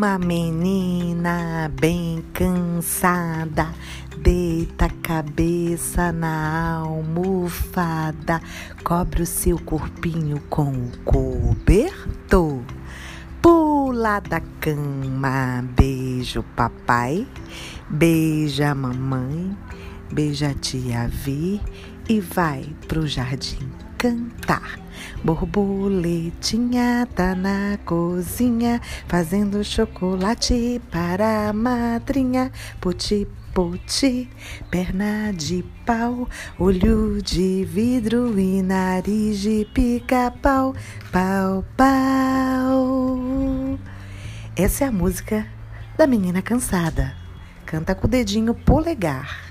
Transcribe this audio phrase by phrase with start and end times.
[0.00, 3.68] Uma menina bem cansada
[4.16, 8.40] deita a cabeça na almofada,
[8.82, 12.62] cobre o seu corpinho com o cobertor.
[13.42, 17.28] Pula da cama, beija o papai,
[17.86, 19.54] beija a mamãe,
[20.10, 21.60] beija a tia Vi
[22.08, 24.80] e vai pro jardim cantar.
[25.22, 32.50] Borboletinha tá na cozinha, fazendo chocolate para a madrinha.
[32.80, 34.30] Puti, puti,
[34.70, 36.26] perna de pau,
[36.58, 40.74] olho de vidro e nariz de pica-pau.
[41.12, 43.78] Pau, pau.
[44.56, 45.46] Essa é a música
[45.98, 47.14] da menina cansada.
[47.66, 49.49] Canta com o dedinho polegar.